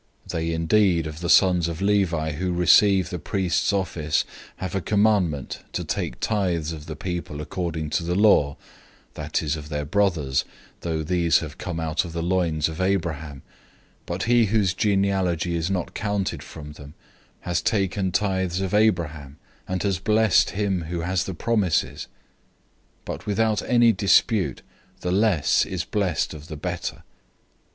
[0.23, 4.81] 007:005 They indeed of the sons of Levi who receive the priest's office have a
[4.81, 8.57] commandment to take tithes of the people according to the law,
[9.13, 10.43] that is, of their brothers,
[10.79, 13.43] though these have come out of the body of Abraham,
[14.07, 16.95] 007:006 but he whose genealogy is not counted from them
[17.41, 19.37] has accepted tithes from Abraham,
[19.67, 22.07] and has blessed him who has the promises.
[23.05, 24.63] 007:007 But without any dispute
[25.01, 27.03] the lesser is blessed by the greater.